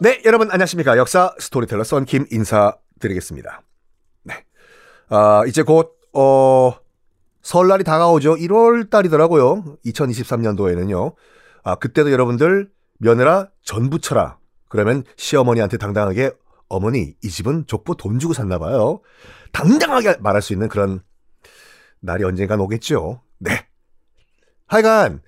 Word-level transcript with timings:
네, 0.00 0.22
여러분 0.24 0.50
안녕하십니까. 0.50 0.96
역사 0.96 1.34
스토리텔러 1.38 1.84
썬킴 1.84 2.26
인사드리겠습니다. 2.30 3.62
네. 4.24 4.44
아, 5.10 5.42
이제 5.46 5.62
곧, 5.62 5.98
어, 6.14 6.74
설날이 7.42 7.84
다가오죠. 7.84 8.36
1월 8.36 8.88
달이더라고요. 8.88 9.76
2023년도에는요. 9.84 11.14
아, 11.62 11.74
그때도 11.74 12.12
여러분들 12.12 12.70
며느라 12.98 13.48
전 13.62 13.90
부 13.90 13.98
쳐라. 13.98 14.38
그러면 14.68 15.04
시어머니한테 15.16 15.76
당당하게 15.76 16.32
어머니, 16.68 17.14
이 17.22 17.28
집은 17.28 17.66
족보 17.66 17.96
돈 17.96 18.18
주고 18.18 18.32
샀나 18.32 18.58
봐요. 18.58 19.00
당당하게 19.52 20.16
말할 20.20 20.40
수 20.40 20.52
있는 20.52 20.68
그런 20.68 21.02
날이 22.00 22.24
언젠간 22.24 22.60
오겠죠. 22.60 23.20
네. 23.38 23.66
하여간 24.66 25.20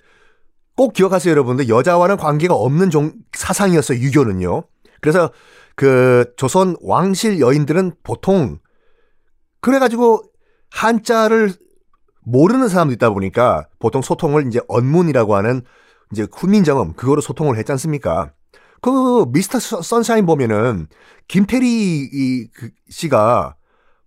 꼭 0.77 0.93
기억하세요, 0.93 1.31
여러분들. 1.31 1.68
여자와는 1.68 2.17
관계가 2.17 2.54
없는 2.54 2.90
종, 2.90 3.13
사상이었어요, 3.32 3.99
유교는요. 3.99 4.64
그래서 5.00 5.30
그 5.76 6.32
조선 6.36 6.76
왕실 6.82 7.40
여인들은 7.40 7.93
보통 8.03 8.58
그래가지고 9.61 10.22
한자를 10.71 11.54
모르는 12.25 12.68
사람도 12.68 12.93
있다 12.94 13.11
보니까 13.11 13.66
보통 13.79 14.03
소통을 14.03 14.46
이제 14.46 14.61
언문이라고 14.68 15.35
하는 15.35 15.63
이제 16.13 16.27
훈민정음 16.32 16.94
그거로 16.94 17.21
소통을 17.21 17.57
했지 17.57 17.72
않습니까? 17.72 18.32
그 18.80 19.25
미스터 19.29 19.58
선샤인 19.61 20.27
보면은 20.27 20.89
김태리 21.29 22.49
그 22.54 22.71
씨가 22.89 23.57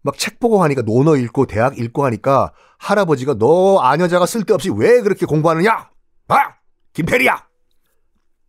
막 0.02 0.18
책 0.18 0.40
보고 0.40 0.64
하니까 0.64 0.84
논어 0.84 1.16
읽고 1.16 1.48
대학 1.48 1.80
읽고 1.80 2.06
하니까 2.06 2.54
할아버지가 2.78 3.36
너 3.40 3.80
아녀자가 3.80 4.26
쓸데없이 4.26 4.70
왜 4.70 5.02
그렇게 5.02 5.26
공부하느냐? 5.26 5.90
아! 6.28 6.56
김태리야! 6.94 7.46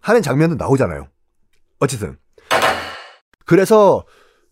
하는 0.01 0.23
장면도 0.23 0.55
나오잖아요. 0.57 1.09
어쨌든. 1.81 2.19
그래서 3.45 4.05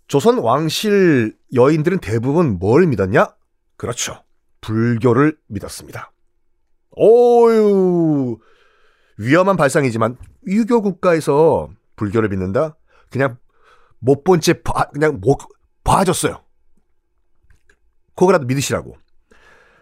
조선 0.09 0.39
왕실 0.39 1.37
여인들은 1.55 1.99
대부분 2.01 2.59
뭘 2.59 2.87
믿었냐? 2.87 3.35
그렇죠. 3.77 4.23
불교를 4.61 5.37
믿었습니다. 5.47 6.13
오유. 6.93 8.39
위험한 9.19 9.57
발상이지만 9.57 10.17
유교 10.47 10.83
국가에서 10.83 11.71
불교를 11.97 12.29
믿는다? 12.29 12.77
그냥 13.11 13.39
못 14.01 14.25
본 14.25 14.41
채 14.41 14.55
그냥 14.93 15.21
못 15.21 15.39
봐줬어요. 15.85 16.43
그거라도 18.17 18.45
믿으시라고. 18.47 18.97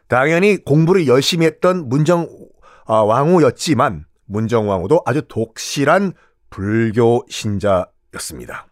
당연히 0.09 0.62
공부를 0.62 1.06
열심히 1.06 1.47
했던 1.47 1.89
문정 1.89 2.23
아, 2.23 2.62
왕후였지만 2.86 4.06
문정 4.27 4.69
왕후도 4.69 5.02
아주 5.05 5.22
독실한 5.28 6.12
불교 6.50 7.25
신자였습니다. 7.28 8.66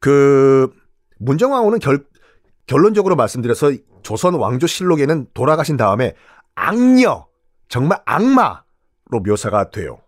그 0.00 0.70
문정 1.18 1.52
왕후는 1.52 1.78
결, 1.78 2.04
결론적으로 2.66 3.16
말씀드려서 3.16 3.72
조선 4.02 4.34
왕조실록에는 4.34 5.28
돌아가신 5.34 5.76
다음에 5.76 6.14
악녀 6.54 7.26
정말 7.68 8.02
악마로 8.04 9.20
묘사가 9.24 9.70
돼요. 9.70 9.98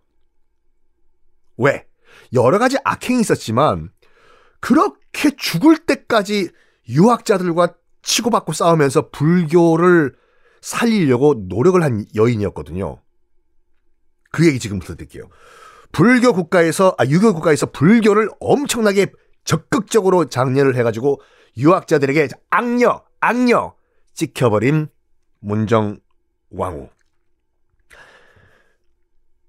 왜? 1.56 1.86
여러 2.32 2.58
가지 2.58 2.76
악행이 2.84 3.20
있었지만 3.20 3.90
그렇게 4.60 5.30
죽을 5.36 5.78
때까지 5.78 6.50
유학자들과 6.88 7.74
치고받고 8.02 8.52
싸우면서 8.52 9.10
불교를 9.10 10.16
살리려고 10.64 11.34
노력을 11.46 11.80
한 11.82 12.06
여인이었거든요. 12.14 12.98
그 14.32 14.46
얘기 14.46 14.58
지금부터 14.58 14.94
드릴게요. 14.94 15.28
불교 15.92 16.32
국가에서, 16.32 16.94
아, 16.96 17.04
유교 17.04 17.34
국가에서 17.34 17.66
불교를 17.66 18.30
엄청나게 18.40 19.12
적극적으로 19.44 20.30
장려를 20.30 20.74
해가지고 20.76 21.20
유학자들에게 21.58 22.28
악녀, 22.48 23.04
악녀 23.20 23.74
찍혀버린 24.14 24.88
문정 25.40 25.98
왕후. 26.48 26.88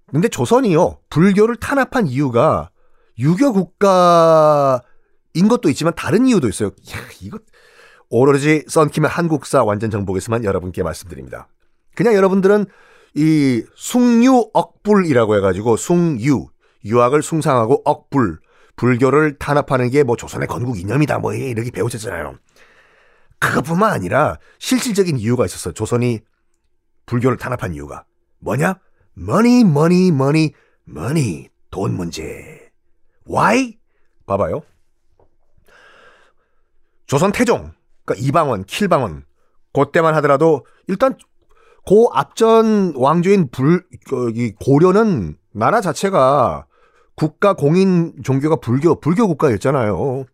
근데 0.07 0.27
조선이요, 0.27 0.99
불교를 1.09 1.55
탄압한 1.55 2.07
이유가 2.07 2.71
유교 3.19 3.53
국가인 3.53 4.81
것도 5.47 5.69
있지만 5.69 5.95
다른 5.95 6.27
이유도 6.27 6.49
있어요. 6.49 6.67
야, 6.67 6.99
이거 7.21 7.39
오로지 8.09 8.63
썬킴의 8.67 9.09
한국사 9.09 9.63
완전 9.63 9.89
정복에서만 9.89 10.43
여러분께 10.43 10.83
말씀드립니다. 10.83 11.47
그냥 11.95 12.13
여러분들은 12.13 12.65
이 13.15 13.63
숭유 13.75 14.49
억불이라고 14.53 15.35
해가지고 15.37 15.77
숭유 15.77 16.47
유학을 16.83 17.21
숭상하고 17.23 17.81
억불 17.85 18.39
불교를 18.75 19.37
탄압하는 19.37 19.89
게 19.89 20.03
뭐 20.03 20.15
조선의 20.17 20.47
건국 20.47 20.77
이념이다 20.79 21.19
뭐 21.19 21.33
이렇게 21.33 21.71
배우셨잖아요. 21.71 22.37
그것뿐만 23.39 23.91
아니라 23.91 24.37
실질적인 24.59 25.17
이유가 25.17 25.45
있었어요. 25.45 25.73
조선이 25.73 26.19
불교를 27.05 27.37
탄압한 27.37 27.73
이유가 27.73 28.05
뭐냐? 28.39 28.79
money, 29.17 29.61
money, 29.61 30.07
money, 30.09 30.53
money 30.87 31.47
돈 31.71 31.95
문제. 31.95 32.69
Why? 33.29 33.77
봐봐요. 34.25 34.61
조선 37.05 37.31
태종 37.31 37.71
그러니까 38.05 38.25
이방원, 38.25 38.63
킬방원 38.65 39.25
그때만 39.73 40.15
하더라도 40.15 40.65
일단 40.87 41.17
고 41.85 42.09
앞전 42.13 42.93
왕조인 42.95 43.49
불이 43.51 44.53
고려는 44.59 45.37
나라 45.51 45.81
자체가 45.81 46.65
국가 47.15 47.53
공인 47.53 48.13
종교가 48.23 48.57
불교 48.57 48.99
불교 48.99 49.27
국가였잖아요. 49.27 50.25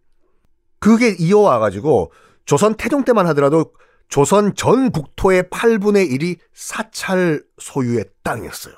그게 0.80 1.16
이어와 1.18 1.59
가지고 1.59 2.12
조선 2.46 2.76
태종 2.76 3.04
때만 3.04 3.28
하더라도 3.28 3.74
조선 4.08 4.56
전 4.56 4.92
국토의 4.92 5.44
8분의 5.44 6.12
1이 6.12 6.38
사찰 6.53 7.44
소유의 7.59 8.06
땅이었어요. 8.24 8.76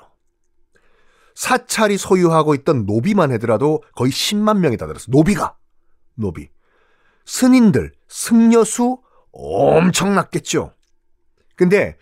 사찰이 1.34 1.98
소유하고 1.98 2.54
있던 2.54 2.86
노비만 2.86 3.32
하더라도 3.32 3.82
거의 3.96 4.12
10만 4.12 4.58
명이 4.58 4.76
다들었어. 4.76 5.06
노비가 5.10 5.56
노비. 6.14 6.48
스님들, 7.24 7.92
승려수 8.14 8.98
엄청났겠죠. 9.32 10.72
근데 11.56 11.96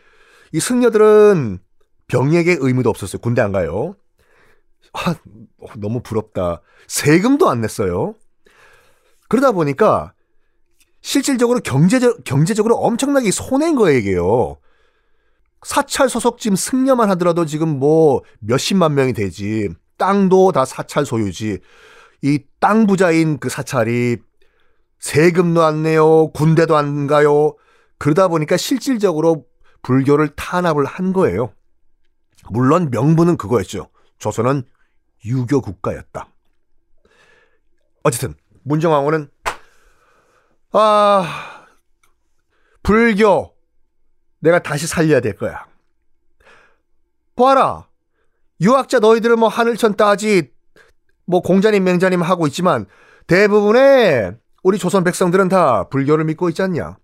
이 0.53 0.61
승려들은 0.61 1.59
병역의 2.09 2.59
의무도 2.61 2.91
없었어요. 2.91 3.21
군대 3.23 3.41
안 3.41 3.51
가요. 3.53 3.97
아, 4.93 5.15
너무 5.79 6.03
부럽다. 6.03 6.61
세금도 6.87 7.49
안 7.49 7.63
냈어요. 7.63 8.15
그러다 9.31 9.53
보니까 9.53 10.13
실질적으로 11.01 11.61
경제적, 11.61 12.25
경제적으로 12.25 12.77
엄청나게 12.77 13.31
손해인 13.31 13.75
거예요, 13.75 13.99
이게요. 13.99 14.59
사찰 15.65 16.11
소속짐 16.11 16.57
승려만 16.57 17.09
하더라도 17.13 17.47
지금 17.47 17.79
뭐 17.79 18.21
몇십만 18.41 18.95
명이 18.95 19.15
되지. 19.15 19.71
땅도 19.97 20.53
다 20.53 20.67
사찰 20.67 21.07
소유지. 21.07 21.61
이 22.23 22.39
땅 22.61 22.87
부자인 22.87 23.39
그 23.39 23.49
사찰이 23.49 24.19
세금도 25.03 25.65
안 25.65 25.83
내요. 25.83 26.31
군대도 26.31 26.77
안 26.77 27.09
가요. 27.09 27.57
그러다 27.99 28.29
보니까 28.29 28.57
실질적으로 28.57 29.45
불교를 29.83 30.29
탄압을 30.37 30.85
한 30.85 31.13
거예요. 31.13 31.53
물론 32.51 32.89
명분은 32.91 33.37
그거였죠. 33.37 33.91
조선은 34.19 34.63
유교 35.25 35.61
국가였다. 35.61 36.29
어쨌든 38.05 38.35
문정왕후는 38.63 39.29
아 40.71 41.67
불교 42.85 43.55
내가 44.39 44.61
다시 44.61 44.87
살려야 44.87 45.21
될 45.21 45.37
거야. 45.37 45.67
봐라. 47.35 47.89
유학자 48.61 49.01
너희들은 49.01 49.41
뭐 49.41 49.49
하늘천 49.49 49.97
따지 49.97 50.53
뭐 51.27 51.41
공자님 51.41 51.83
맹자님 51.83 52.23
하고 52.23 52.47
있지만 52.47 52.87
대부분의 53.27 54.42
우리 54.63 54.79
조선 54.79 55.05
백성들은 55.05 55.49
다 55.49 55.89
불교를 55.89 56.25
믿고 56.25 56.49
있지 56.49 56.63
않냐? 56.63 56.97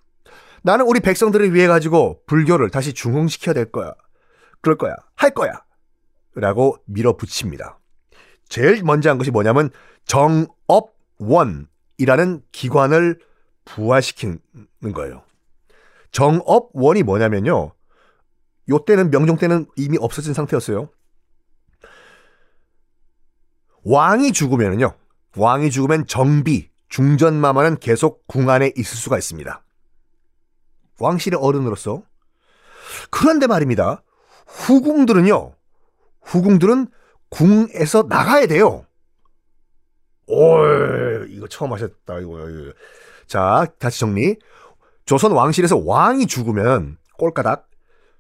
나는 0.63 0.87
우리 0.87 1.01
백성들을 1.01 1.55
위해 1.55 1.67
가지고 1.67 2.23
불교를 2.27 2.71
다시 2.71 2.93
중흥시켜야 2.93 3.55
될 3.55 3.71
거야. 3.71 3.95
그럴 4.61 4.79
거야. 4.79 4.95
할 5.15 5.31
거야. 5.31 5.63
라고 6.35 6.79
밀어붙입니다. 6.87 7.79
제일 8.49 8.83
먼저 8.85 9.11
한 9.11 9.19
것이 9.19 9.31
뭐냐면 9.31 9.71
정업원이라는 10.07 12.43
기관을 12.53 13.21
부활시키는 13.65 14.39
거예요. 14.95 15.23
정업원이 16.13 17.03
뭐냐면요. 17.03 17.73
요 18.71 18.79
때는 18.85 19.11
명종 19.11 19.37
때는 19.37 19.67
이미 19.77 19.99
없어진 19.99 20.35
상태였어요. 20.35 20.91
왕이 23.85 24.33
죽으면요. 24.33 24.95
왕이 25.37 25.71
죽으면 25.71 26.07
정비, 26.07 26.71
중전마마는 26.89 27.79
계속 27.79 28.27
궁 28.27 28.49
안에 28.51 28.73
있을 28.77 28.97
수가 28.97 29.19
있습니다. 29.19 29.63
왕실의 30.99 31.39
어른으로서. 31.41 32.03
그런데 33.11 33.47
말입니다. 33.47 34.03
후궁들은요. 34.47 35.53
후궁들은 36.23 36.89
궁에서 37.29 38.05
나가야 38.09 38.47
돼요. 38.47 38.87
오, 40.27 40.59
이거 41.29 41.47
처음 41.49 41.73
하셨다, 41.73 42.21
이거. 42.21 42.47
자, 43.27 43.67
다시 43.79 44.01
정리. 44.01 44.37
조선 45.05 45.33
왕실에서 45.33 45.79
왕이 45.79 46.27
죽으면 46.27 46.99
꼴까닥 47.17 47.69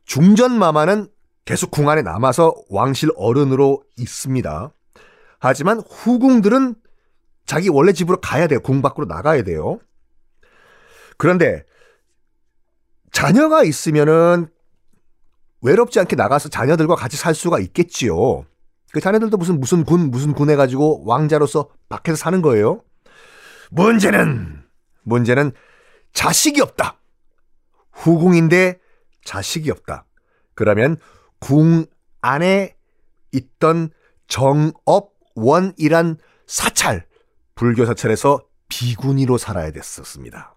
중전마마는 0.05 1.09
계속 1.44 1.71
궁 1.71 1.88
안에 1.91 2.00
남아서 2.03 2.55
왕실 2.71 3.11
어른으로 3.17 3.82
있습니다. 3.99 4.71
하지만 5.38 5.81
후궁들은 5.81 6.75
자기 7.49 7.71
원래 7.71 7.93
집으로 7.93 8.21
가야 8.21 8.47
돼요. 8.47 8.61
궁 8.61 8.83
밖으로 8.83 9.06
나가야 9.06 9.43
돼요. 9.43 9.81
그런데 11.17 11.65
자녀가 13.11 13.65
있으면은 13.65 14.49
외롭지 15.62 15.99
않게 15.99 16.15
나가서 16.15 16.50
자녀들과 16.50 16.95
같이 16.95 17.17
살 17.17 17.35
수가 17.35 17.59
있겠지요. 17.59 18.45
그 18.93 19.00
자녀들도 19.00 19.39
무슨 19.39 19.59
무슨 19.61 19.85
군 19.85 20.11
무슨 20.11 20.35
군 20.35 20.50
해가지고 20.50 21.05
왕자로서 21.06 21.71
밖에서 21.89 22.17
사는 22.17 22.43
거예요. 22.43 22.83
문제는 23.71 24.62
문제는 25.05 25.53
자식이 26.12 26.61
없다. 26.61 27.00
후궁인데 27.93 28.79
자식이 29.25 29.71
없다. 29.71 30.05
그러면 30.55 30.99
궁 31.41 31.87
안에 32.21 32.77
있던 33.33 33.91
정업원이란 34.27 36.19
사찰 36.47 37.07
불교 37.58 37.84
사찰에서 37.84 38.40
비구니로 38.69 39.37
살아야 39.37 39.72
됐었습니다. 39.72 40.55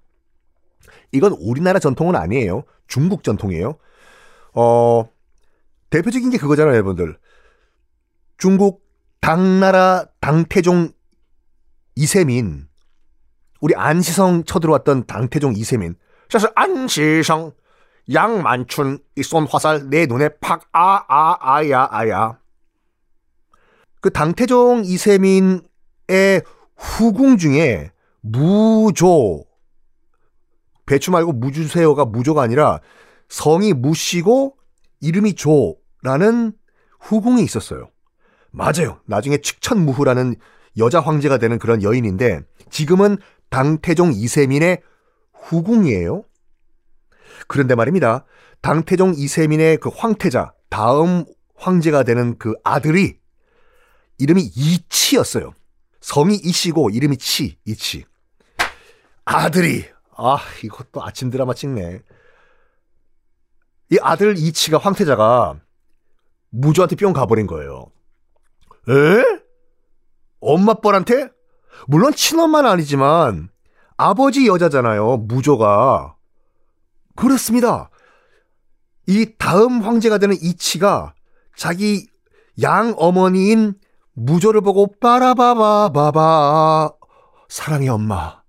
이건 1.11 1.31
우리나라 1.39 1.79
전통은 1.79 2.15
아니에요. 2.15 2.63
중국 2.85 3.23
전통이에요. 3.23 3.79
어, 4.53 5.09
대표적인 5.89 6.29
게 6.29 6.37
그거잖아요, 6.37 6.75
여러분들. 6.75 7.17
중국 8.37 8.85
당나라 9.19 10.05
당태종 10.19 10.91
이세민, 11.95 12.67
우리 13.61 13.75
안시성 13.75 14.43
쳐들어왔던 14.43 15.07
당태종 15.07 15.55
이세민. 15.55 15.95
그래서 16.29 16.51
안시성, 16.55 17.51
양만춘, 18.13 18.99
이 19.17 19.23
쏜 19.23 19.47
화살 19.49 19.89
내 19.89 20.05
눈에 20.05 20.29
팍, 20.39 20.69
아, 20.71 21.03
아, 21.07 21.37
아야, 21.39 21.87
아야. 21.89 22.39
그 24.01 24.11
당태종 24.11 24.83
이세민의 24.85 26.43
후궁 26.81 27.37
중에 27.37 27.91
무조, 28.21 29.45
배추 30.87 31.11
말고 31.11 31.33
무주세요가 31.33 32.05
무조가 32.05 32.41
아니라 32.41 32.81
성이 33.29 33.73
무씨고 33.73 34.57
이름이 34.99 35.35
조라는 35.35 36.53
후궁이 36.99 37.43
있었어요. 37.43 37.89
맞아요. 38.49 38.99
나중에 39.05 39.37
측천무후라는 39.37 40.35
여자 40.77 40.99
황제가 40.99 41.37
되는 41.37 41.59
그런 41.59 41.83
여인인데 41.83 42.41
지금은 42.69 43.17
당태종 43.49 44.13
이세민의 44.13 44.81
후궁이에요. 45.33 46.23
그런데 47.47 47.75
말입니다. 47.75 48.25
당태종 48.61 49.13
이세민의 49.15 49.77
그 49.77 49.89
황태자 49.93 50.53
다음 50.69 51.25
황제가 51.55 52.03
되는 52.03 52.37
그 52.37 52.53
아들이 52.63 53.19
이름이 54.17 54.41
이치였어요. 54.41 55.53
성이 56.01 56.35
이씨고 56.35 56.89
이름이 56.89 57.17
치, 57.17 57.57
이치. 57.65 58.05
아들이 59.23 59.85
아 60.17 60.37
이것도 60.63 61.03
아침 61.03 61.29
드라마 61.29 61.53
찍네. 61.53 62.01
이 63.91 63.97
아들 64.01 64.37
이치가 64.37 64.77
황태자가 64.77 65.59
무주한테 66.49 66.95
뿅 66.95 67.13
가버린 67.13 67.47
거예요. 67.47 67.91
에? 68.89 69.41
엄마 70.39 70.73
뻘한테? 70.73 71.29
물론 71.87 72.13
친엄마는 72.13 72.69
아니지만 72.69 73.49
아버지 73.95 74.47
여자잖아요. 74.47 75.17
무조가. 75.17 76.15
그렇습니다. 77.15 77.89
이 79.07 79.33
다음 79.37 79.81
황제가 79.81 80.17
되는 80.17 80.35
이치가 80.41 81.13
자기 81.55 82.07
양 82.61 82.93
어머니인 82.97 83.75
무조를 84.25 84.61
보고 84.61 84.87
빠라바바바바 84.99 86.91
사랑의 87.49 87.89
엄마가 87.89 88.43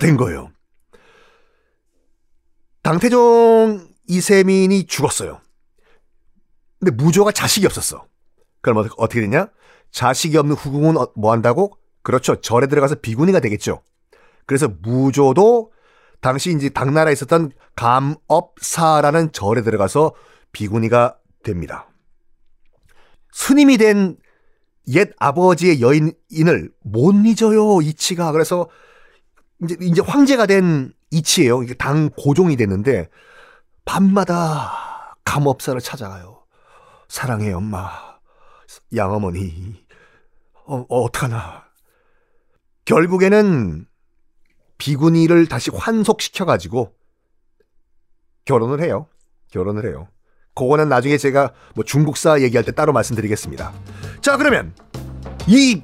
된 0.00 0.16
거예요. 0.16 0.50
당태종 2.82 3.88
이세민이 4.08 4.86
죽었어요. 4.86 5.40
근데 6.78 6.90
무조가 6.92 7.32
자식이 7.32 7.66
없었어. 7.66 8.06
그럼 8.60 8.88
어떻게 8.96 9.20
되냐? 9.20 9.48
자식이 9.90 10.36
없는 10.36 10.54
후궁은 10.56 10.96
어, 10.96 11.12
뭐 11.16 11.32
한다고? 11.32 11.78
그렇죠. 12.02 12.40
절에 12.40 12.66
들어가서 12.66 12.96
비구니가 12.96 13.40
되겠죠. 13.40 13.82
그래서 14.44 14.68
무조도 14.68 15.72
당시 16.20 16.52
이제 16.52 16.68
당나라에 16.68 17.12
있었던 17.12 17.50
감업사라는 17.74 19.32
절에 19.32 19.62
들어가서 19.62 20.14
비구니가 20.52 21.18
됩니다. 21.42 21.88
스님이 23.32 23.78
된 23.78 24.16
옛 24.88 25.10
아버지의 25.18 25.80
여인을 25.80 26.70
못 26.82 27.14
잊어요, 27.26 27.80
이치가. 27.82 28.32
그래서 28.32 28.68
이제, 29.62 29.76
이제 29.80 30.00
황제가 30.00 30.46
된 30.46 30.92
이치예요. 31.10 31.62
이게 31.62 31.74
당 31.74 32.10
고종이 32.10 32.56
됐는데 32.56 33.08
밤마다 33.84 35.16
감업사를 35.24 35.80
찾아가요. 35.80 36.44
사랑해 37.08 37.52
엄마, 37.52 37.90
양어머니, 38.94 39.84
어, 40.66 40.84
어 40.88 41.00
어떡하나. 41.02 41.64
결국에는 42.84 43.86
비구니를 44.78 45.46
다시 45.46 45.70
환속시켜가지고 45.72 46.94
결혼을 48.44 48.82
해요. 48.82 49.08
결혼을 49.50 49.86
해요. 49.86 50.08
그거는 50.56 50.88
나중에 50.88 51.18
제가 51.18 51.52
뭐 51.74 51.84
중국사 51.84 52.40
얘기할 52.40 52.64
때 52.64 52.72
따로 52.72 52.92
말씀드리겠습니다. 52.92 53.72
자, 54.20 54.36
그러면 54.36 54.72
이 55.46 55.82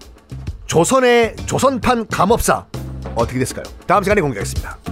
조선의 0.66 1.36
조선판 1.46 2.08
감업사 2.08 2.66
어떻게 3.14 3.38
됐을까요? 3.38 3.64
다음 3.86 4.02
시간에 4.02 4.20
공개하겠습니다. 4.22 4.91